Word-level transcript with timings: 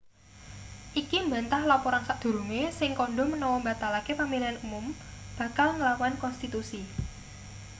iki 1.01 1.17
mbantah 1.25 1.61
laporan 1.71 2.03
sadurunge 2.07 2.61
sing 2.79 2.91
kandha 2.99 3.23
menawa 3.33 3.55
mbatalake 3.61 4.11
pamilihan 4.19 4.57
mum 4.69 4.85
bakal 5.37 5.69
nglawan 5.75 6.15
konstitusi 6.23 6.81